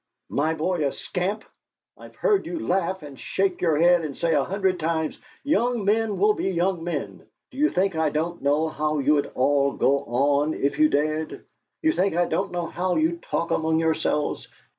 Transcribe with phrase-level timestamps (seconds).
[0.31, 1.43] "My boy a scamp!
[1.95, 6.17] I've heard you laugh and shake your head and say a hundred times: 'Young men
[6.17, 10.79] will be young men!' You think I don't know how you'd all go on if
[10.79, 11.45] you dared!
[11.83, 14.47] You think I don't know how you talk among yourselves!